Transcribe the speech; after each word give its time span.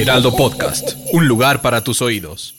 Heraldo 0.00 0.36
Podcast, 0.36 0.96
un 1.12 1.26
lugar 1.26 1.60
para 1.60 1.82
tus 1.82 2.02
oídos. 2.02 2.54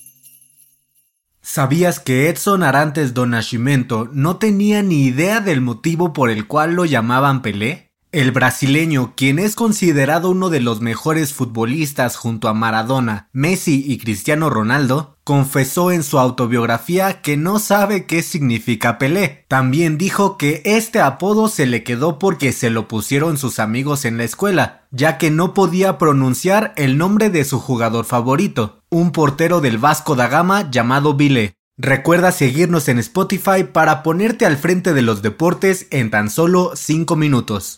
¿Sabías 1.42 2.02
que 2.02 2.28
Edson 2.28 2.64
Arantes 2.64 3.14
do 3.14 3.26
Nascimento 3.26 4.10
no 4.12 4.36
tenía 4.36 4.84
ni 4.84 5.06
idea 5.06 5.40
del 5.40 5.62
motivo 5.62 6.12
por 6.12 6.30
el 6.32 6.48
cual 6.48 6.74
lo 6.74 6.84
llamaban 6.84 7.42
Pelé? 7.42 7.89
El 8.12 8.32
brasileño, 8.32 9.14
quien 9.16 9.38
es 9.38 9.54
considerado 9.54 10.32
uno 10.32 10.50
de 10.50 10.62
los 10.62 10.82
mejores 10.82 11.32
futbolistas 11.32 12.16
junto 12.16 12.48
a 12.48 12.56
Maradona, 12.56 13.30
Messi 13.34 13.84
y 13.86 14.00
Cristiano 14.00 14.50
Ronaldo, 14.50 15.16
confesó 15.24 15.92
en 15.92 16.02
su 16.02 16.18
autobiografía 16.18 17.22
que 17.22 17.38
no 17.38 17.60
sabe 17.60 18.08
qué 18.08 18.24
significa 18.24 18.98
Pelé. 18.98 19.46
También 19.48 20.00
dijo 20.00 20.38
que 20.38 20.64
este 20.66 21.00
apodo 21.02 21.50
se 21.50 21.68
le 21.68 21.84
quedó 21.84 22.18
porque 22.18 22.52
se 22.52 22.72
lo 22.72 22.88
pusieron 22.88 23.38
sus 23.38 23.60
amigos 23.60 24.06
en 24.06 24.18
la 24.18 24.24
escuela, 24.24 24.88
ya 24.90 25.20
que 25.20 25.30
no 25.30 25.54
podía 25.54 26.00
pronunciar 26.00 26.74
el 26.78 26.98
nombre 26.98 27.30
de 27.30 27.46
su 27.46 27.60
jugador 27.60 28.06
favorito, 28.06 28.82
un 28.90 29.12
portero 29.12 29.62
del 29.62 29.78
Vasco 29.78 30.16
da 30.16 30.28
Gama 30.28 30.72
llamado 30.72 31.14
Vile. 31.14 31.54
Recuerda 31.78 32.32
seguirnos 32.32 32.88
en 32.90 32.98
Spotify 32.98 33.66
para 33.72 34.02
ponerte 34.02 34.48
al 34.48 34.58
frente 34.58 34.96
de 34.96 35.04
los 35.04 35.22
deportes 35.22 35.86
en 35.92 36.10
tan 36.10 36.32
solo 36.32 36.72
5 36.74 37.16
minutos. 37.16 37.78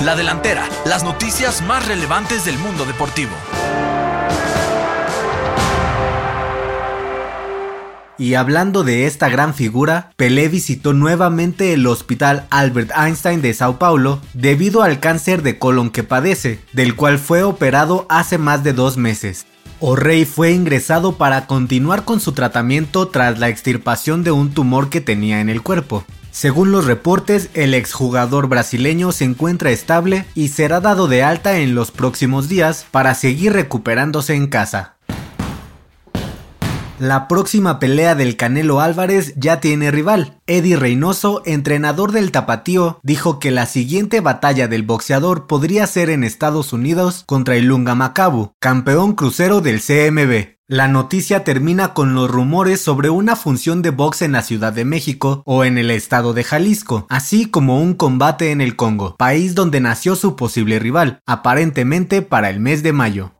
La 0.00 0.16
delantera, 0.16 0.68
las 0.84 1.04
noticias 1.04 1.62
más 1.62 1.86
relevantes 1.86 2.44
del 2.44 2.58
mundo 2.58 2.84
deportivo. 2.84 3.30
Y 8.18 8.34
hablando 8.34 8.82
de 8.82 9.06
esta 9.06 9.28
gran 9.28 9.54
figura, 9.54 10.10
Pelé 10.16 10.48
visitó 10.48 10.92
nuevamente 10.92 11.72
el 11.72 11.86
Hospital 11.86 12.46
Albert 12.50 12.90
Einstein 12.96 13.42
de 13.42 13.54
Sao 13.54 13.78
Paulo 13.78 14.20
debido 14.34 14.82
al 14.82 14.98
cáncer 14.98 15.42
de 15.42 15.58
colon 15.58 15.90
que 15.90 16.02
padece, 16.02 16.60
del 16.72 16.96
cual 16.96 17.18
fue 17.18 17.44
operado 17.44 18.06
hace 18.08 18.38
más 18.38 18.64
de 18.64 18.72
dos 18.72 18.96
meses. 18.96 19.46
O'Reilly 19.78 20.24
fue 20.24 20.52
ingresado 20.52 21.16
para 21.16 21.46
continuar 21.46 22.04
con 22.04 22.20
su 22.20 22.32
tratamiento 22.32 23.08
tras 23.08 23.38
la 23.38 23.48
extirpación 23.48 24.24
de 24.24 24.32
un 24.32 24.52
tumor 24.52 24.90
que 24.90 25.00
tenía 25.00 25.40
en 25.40 25.48
el 25.48 25.62
cuerpo. 25.62 26.04
Según 26.32 26.72
los 26.72 26.86
reportes, 26.86 27.50
el 27.52 27.74
exjugador 27.74 28.48
brasileño 28.48 29.12
se 29.12 29.24
encuentra 29.24 29.70
estable 29.70 30.24
y 30.34 30.48
será 30.48 30.80
dado 30.80 31.06
de 31.06 31.22
alta 31.22 31.58
en 31.58 31.74
los 31.74 31.90
próximos 31.90 32.48
días 32.48 32.86
para 32.90 33.14
seguir 33.14 33.52
recuperándose 33.52 34.34
en 34.34 34.46
casa. 34.46 34.96
La 36.98 37.26
próxima 37.26 37.78
pelea 37.78 38.14
del 38.14 38.36
Canelo 38.36 38.80
Álvarez 38.80 39.34
ya 39.36 39.60
tiene 39.60 39.90
rival. 39.90 40.38
Eddie 40.46 40.76
Reynoso, 40.76 41.42
entrenador 41.46 42.12
del 42.12 42.30
Tapatío, 42.30 43.00
dijo 43.02 43.38
que 43.38 43.50
la 43.50 43.66
siguiente 43.66 44.20
batalla 44.20 44.68
del 44.68 44.82
boxeador 44.82 45.46
podría 45.46 45.86
ser 45.86 46.10
en 46.10 46.22
Estados 46.22 46.72
Unidos 46.72 47.24
contra 47.26 47.56
Ilunga 47.56 47.94
Macabu, 47.94 48.52
campeón 48.60 49.14
crucero 49.14 49.60
del 49.60 49.80
CMB. 49.80 50.52
La 50.68 50.88
noticia 50.88 51.44
termina 51.44 51.92
con 51.92 52.14
los 52.14 52.30
rumores 52.30 52.80
sobre 52.80 53.10
una 53.10 53.36
función 53.36 53.82
de 53.82 53.90
box 53.90 54.22
en 54.22 54.32
la 54.32 54.42
Ciudad 54.42 54.72
de 54.72 54.84
México 54.84 55.42
o 55.44 55.64
en 55.64 55.76
el 55.76 55.90
estado 55.90 56.32
de 56.32 56.44
Jalisco, 56.44 57.06
así 57.10 57.46
como 57.46 57.82
un 57.82 57.94
combate 57.94 58.52
en 58.52 58.60
el 58.60 58.76
Congo, 58.76 59.16
país 59.16 59.54
donde 59.54 59.80
nació 59.80 60.16
su 60.16 60.34
posible 60.34 60.78
rival, 60.78 61.20
aparentemente 61.26 62.22
para 62.22 62.48
el 62.48 62.60
mes 62.60 62.82
de 62.82 62.92
mayo. 62.92 63.32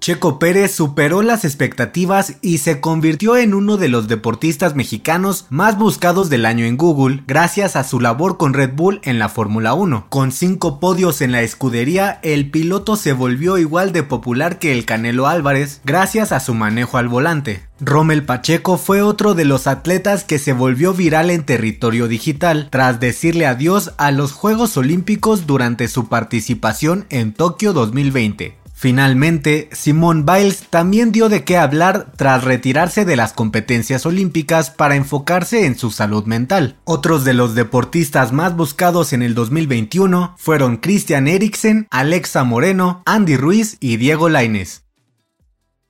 Checo 0.00 0.38
Pérez 0.38 0.74
superó 0.74 1.20
las 1.20 1.44
expectativas 1.44 2.36
y 2.40 2.58
se 2.58 2.80
convirtió 2.80 3.36
en 3.36 3.52
uno 3.52 3.76
de 3.76 3.88
los 3.88 4.08
deportistas 4.08 4.74
mexicanos 4.74 5.44
más 5.50 5.76
buscados 5.76 6.30
del 6.30 6.46
año 6.46 6.64
en 6.64 6.78
Google 6.78 7.22
gracias 7.26 7.76
a 7.76 7.84
su 7.84 8.00
labor 8.00 8.38
con 8.38 8.54
Red 8.54 8.72
Bull 8.74 9.00
en 9.02 9.18
la 9.18 9.28
Fórmula 9.28 9.74
1. 9.74 10.06
Con 10.08 10.32
cinco 10.32 10.80
podios 10.80 11.20
en 11.20 11.32
la 11.32 11.42
escudería, 11.42 12.18
el 12.22 12.50
piloto 12.50 12.96
se 12.96 13.12
volvió 13.12 13.58
igual 13.58 13.92
de 13.92 14.02
popular 14.02 14.58
que 14.58 14.72
el 14.72 14.86
Canelo 14.86 15.26
Álvarez 15.26 15.82
gracias 15.84 16.32
a 16.32 16.40
su 16.40 16.54
manejo 16.54 16.96
al 16.96 17.08
volante. 17.08 17.68
Rommel 17.78 18.24
Pacheco 18.24 18.78
fue 18.78 19.02
otro 19.02 19.34
de 19.34 19.44
los 19.44 19.66
atletas 19.66 20.24
que 20.24 20.38
se 20.38 20.54
volvió 20.54 20.94
viral 20.94 21.28
en 21.28 21.44
territorio 21.44 22.08
digital 22.08 22.68
tras 22.70 23.00
decirle 23.00 23.46
adiós 23.46 23.92
a 23.98 24.12
los 24.12 24.32
Juegos 24.32 24.78
Olímpicos 24.78 25.46
durante 25.46 25.88
su 25.88 26.08
participación 26.08 27.04
en 27.10 27.34
Tokio 27.34 27.74
2020. 27.74 28.59
Finalmente, 28.80 29.68
Simone 29.72 30.22
Biles 30.22 30.64
también 30.70 31.12
dio 31.12 31.28
de 31.28 31.44
qué 31.44 31.58
hablar 31.58 32.12
tras 32.16 32.44
retirarse 32.44 33.04
de 33.04 33.14
las 33.14 33.34
competencias 33.34 34.06
olímpicas 34.06 34.70
para 34.70 34.96
enfocarse 34.96 35.66
en 35.66 35.76
su 35.76 35.90
salud 35.90 36.24
mental. 36.24 36.78
Otros 36.84 37.24
de 37.24 37.34
los 37.34 37.54
deportistas 37.54 38.32
más 38.32 38.56
buscados 38.56 39.12
en 39.12 39.20
el 39.20 39.34
2021 39.34 40.34
fueron 40.38 40.78
Christian 40.78 41.28
Eriksen, 41.28 41.88
Alexa 41.90 42.42
Moreno, 42.44 43.02
Andy 43.04 43.36
Ruiz 43.36 43.76
y 43.80 43.98
Diego 43.98 44.30
Lainez. 44.30 44.89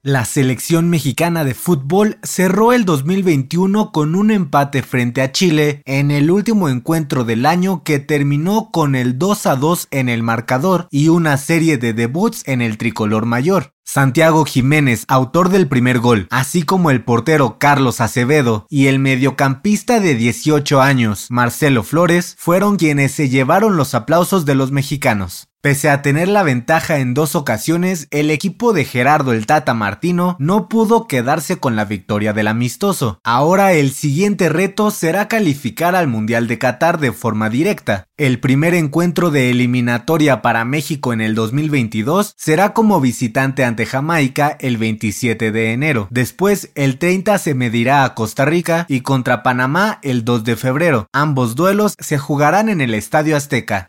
La 0.02 0.24
selección 0.24 0.88
mexicana 0.88 1.44
de 1.44 1.52
fútbol 1.52 2.16
cerró 2.22 2.72
el 2.72 2.86
2021 2.86 3.92
con 3.92 4.14
un 4.14 4.30
empate 4.30 4.82
frente 4.82 5.20
a 5.20 5.30
Chile 5.30 5.82
en 5.84 6.10
el 6.10 6.30
último 6.30 6.70
encuentro 6.70 7.24
del 7.24 7.44
año 7.44 7.84
que 7.84 7.98
terminó 7.98 8.70
con 8.72 8.94
el 8.94 9.18
2 9.18 9.44
a 9.44 9.56
2 9.56 9.88
en 9.90 10.08
el 10.08 10.22
marcador 10.22 10.88
y 10.90 11.08
una 11.08 11.36
serie 11.36 11.76
de 11.76 11.92
debuts 11.92 12.48
en 12.48 12.62
el 12.62 12.78
tricolor 12.78 13.26
mayor. 13.26 13.74
Santiago 13.84 14.44
Jiménez, 14.44 15.04
autor 15.08 15.48
del 15.48 15.66
primer 15.66 15.98
gol, 15.98 16.28
así 16.30 16.62
como 16.62 16.90
el 16.90 17.02
portero 17.02 17.58
Carlos 17.58 18.00
Acevedo 18.00 18.66
y 18.68 18.86
el 18.86 18.98
mediocampista 18.98 20.00
de 20.00 20.14
18 20.14 20.80
años, 20.80 21.26
Marcelo 21.30 21.82
Flores, 21.82 22.36
fueron 22.38 22.76
quienes 22.76 23.12
se 23.12 23.28
llevaron 23.28 23.76
los 23.76 23.94
aplausos 23.94 24.44
de 24.46 24.54
los 24.54 24.70
mexicanos. 24.70 25.50
Pese 25.62 25.90
a 25.90 26.00
tener 26.00 26.26
la 26.28 26.42
ventaja 26.42 27.00
en 27.00 27.12
dos 27.12 27.34
ocasiones, 27.34 28.08
el 28.10 28.30
equipo 28.30 28.72
de 28.72 28.86
Gerardo 28.86 29.34
el 29.34 29.44
Tata 29.44 29.74
Martino 29.74 30.34
no 30.38 30.70
pudo 30.70 31.06
quedarse 31.06 31.58
con 31.58 31.76
la 31.76 31.84
victoria 31.84 32.32
del 32.32 32.48
amistoso. 32.48 33.20
Ahora 33.24 33.74
el 33.74 33.90
siguiente 33.90 34.48
reto 34.48 34.90
será 34.90 35.28
calificar 35.28 35.94
al 35.94 36.08
Mundial 36.08 36.46
de 36.46 36.56
Qatar 36.56 36.98
de 36.98 37.12
forma 37.12 37.50
directa. 37.50 38.06
El 38.16 38.40
primer 38.40 38.72
encuentro 38.72 39.30
de 39.30 39.50
eliminatoria 39.50 40.40
para 40.40 40.64
México 40.64 41.12
en 41.12 41.20
el 41.20 41.34
2022 41.34 42.32
será 42.38 42.72
como 42.72 42.98
visitante 43.02 43.62
ante 43.70 43.86
Jamaica 43.86 44.56
el 44.60 44.76
27 44.76 45.50
de 45.52 45.72
enero. 45.72 46.08
Después, 46.10 46.70
el 46.74 46.98
30 46.98 47.38
se 47.38 47.54
medirá 47.54 48.04
a 48.04 48.14
Costa 48.14 48.44
Rica 48.44 48.84
y 48.88 49.00
contra 49.00 49.42
Panamá 49.42 49.98
el 50.02 50.24
2 50.24 50.44
de 50.44 50.56
febrero. 50.56 51.06
Ambos 51.12 51.54
duelos 51.54 51.94
se 51.98 52.18
jugarán 52.18 52.68
en 52.68 52.80
el 52.80 52.94
Estadio 52.94 53.36
Azteca. 53.36 53.88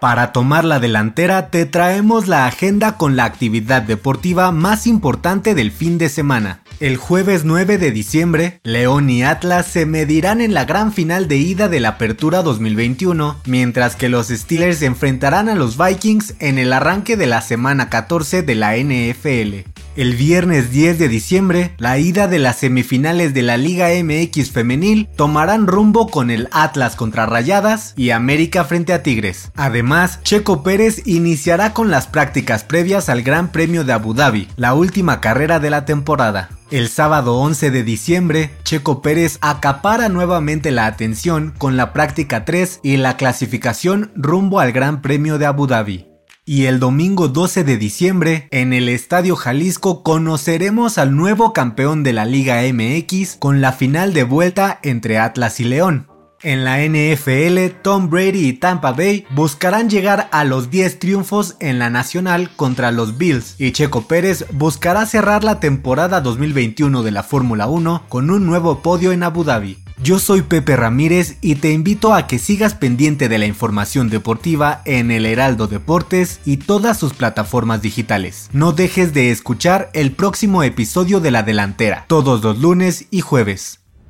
Para 0.00 0.32
tomar 0.32 0.64
la 0.64 0.80
delantera 0.80 1.50
te 1.50 1.66
traemos 1.66 2.26
la 2.26 2.46
agenda 2.46 2.96
con 2.96 3.16
la 3.16 3.26
actividad 3.26 3.82
deportiva 3.82 4.50
más 4.50 4.86
importante 4.86 5.54
del 5.54 5.70
fin 5.70 5.98
de 5.98 6.08
semana. 6.08 6.62
El 6.80 6.96
jueves 6.96 7.44
9 7.44 7.76
de 7.76 7.90
diciembre, 7.90 8.58
León 8.62 9.10
y 9.10 9.22
Atlas 9.22 9.66
se 9.66 9.84
medirán 9.84 10.40
en 10.40 10.54
la 10.54 10.64
gran 10.64 10.94
final 10.94 11.28
de 11.28 11.36
ida 11.36 11.68
de 11.68 11.78
la 11.78 11.90
Apertura 11.90 12.40
2021, 12.40 13.36
mientras 13.44 13.96
que 13.96 14.08
los 14.08 14.28
Steelers 14.28 14.80
enfrentarán 14.80 15.50
a 15.50 15.54
los 15.54 15.76
Vikings 15.76 16.36
en 16.38 16.58
el 16.58 16.72
arranque 16.72 17.18
de 17.18 17.26
la 17.26 17.42
semana 17.42 17.90
14 17.90 18.42
de 18.42 18.54
la 18.54 18.78
NFL. 18.78 19.68
El 19.94 20.14
viernes 20.14 20.70
10 20.70 20.98
de 20.98 21.08
diciembre, 21.10 21.74
la 21.76 21.98
ida 21.98 22.28
de 22.28 22.38
las 22.38 22.60
semifinales 22.60 23.34
de 23.34 23.42
la 23.42 23.58
Liga 23.58 23.88
MX 24.02 24.50
femenil 24.50 25.06
tomarán 25.16 25.66
rumbo 25.66 26.08
con 26.08 26.30
el 26.30 26.48
Atlas 26.50 26.96
contra 26.96 27.26
Rayadas 27.26 27.92
y 27.94 28.08
América 28.08 28.64
frente 28.64 28.94
a 28.94 29.02
Tigres. 29.02 29.52
Además, 29.54 30.20
Checo 30.22 30.62
Pérez 30.62 31.02
iniciará 31.04 31.74
con 31.74 31.90
las 31.90 32.06
prácticas 32.06 32.64
previas 32.64 33.10
al 33.10 33.20
Gran 33.20 33.52
Premio 33.52 33.84
de 33.84 33.92
Abu 33.92 34.14
Dhabi, 34.14 34.48
la 34.56 34.72
última 34.72 35.20
carrera 35.20 35.60
de 35.60 35.68
la 35.68 35.84
temporada. 35.84 36.48
El 36.70 36.88
sábado 36.88 37.36
11 37.38 37.72
de 37.72 37.82
diciembre, 37.82 38.50
Checo 38.62 39.02
Pérez 39.02 39.38
acapara 39.40 40.08
nuevamente 40.08 40.70
la 40.70 40.86
atención 40.86 41.52
con 41.58 41.76
la 41.76 41.92
práctica 41.92 42.44
3 42.44 42.78
y 42.84 42.96
la 42.96 43.16
clasificación 43.16 44.12
rumbo 44.14 44.60
al 44.60 44.70
Gran 44.70 45.02
Premio 45.02 45.38
de 45.38 45.46
Abu 45.46 45.66
Dhabi. 45.66 46.06
Y 46.44 46.66
el 46.66 46.78
domingo 46.78 47.26
12 47.26 47.64
de 47.64 47.76
diciembre, 47.76 48.46
en 48.52 48.72
el 48.72 48.88
Estadio 48.88 49.34
Jalisco, 49.34 50.04
conoceremos 50.04 50.96
al 50.98 51.16
nuevo 51.16 51.52
campeón 51.52 52.04
de 52.04 52.12
la 52.12 52.24
Liga 52.24 52.60
MX 52.62 53.36
con 53.40 53.60
la 53.60 53.72
final 53.72 54.14
de 54.14 54.22
vuelta 54.22 54.78
entre 54.84 55.18
Atlas 55.18 55.58
y 55.58 55.64
León. 55.64 56.09
En 56.42 56.64
la 56.64 56.78
NFL, 56.82 57.80
Tom 57.82 58.08
Brady 58.08 58.48
y 58.48 58.52
Tampa 58.54 58.92
Bay 58.92 59.26
buscarán 59.34 59.90
llegar 59.90 60.30
a 60.32 60.44
los 60.44 60.70
10 60.70 60.98
triunfos 60.98 61.56
en 61.60 61.78
la 61.78 61.90
nacional 61.90 62.48
contra 62.56 62.92
los 62.92 63.18
Bills 63.18 63.56
y 63.58 63.72
Checo 63.72 64.06
Pérez 64.08 64.46
buscará 64.50 65.04
cerrar 65.04 65.44
la 65.44 65.60
temporada 65.60 66.22
2021 66.22 67.02
de 67.02 67.10
la 67.10 67.24
Fórmula 67.24 67.66
1 67.66 68.04
con 68.08 68.30
un 68.30 68.46
nuevo 68.46 68.80
podio 68.80 69.12
en 69.12 69.22
Abu 69.22 69.44
Dhabi. 69.44 69.76
Yo 70.02 70.18
soy 70.18 70.40
Pepe 70.40 70.76
Ramírez 70.76 71.36
y 71.42 71.56
te 71.56 71.72
invito 71.72 72.14
a 72.14 72.26
que 72.26 72.38
sigas 72.38 72.74
pendiente 72.74 73.28
de 73.28 73.36
la 73.36 73.44
información 73.44 74.08
deportiva 74.08 74.80
en 74.86 75.10
el 75.10 75.26
Heraldo 75.26 75.66
Deportes 75.66 76.40
y 76.46 76.56
todas 76.56 76.98
sus 76.98 77.12
plataformas 77.12 77.82
digitales. 77.82 78.48
No 78.54 78.72
dejes 78.72 79.12
de 79.12 79.30
escuchar 79.30 79.90
el 79.92 80.12
próximo 80.12 80.62
episodio 80.62 81.20
de 81.20 81.32
La 81.32 81.42
Delantera, 81.42 82.06
todos 82.08 82.42
los 82.42 82.58
lunes 82.58 83.08
y 83.10 83.20
jueves. 83.20 83.79